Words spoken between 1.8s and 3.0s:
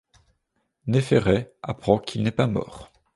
qu'il n'est pas mort.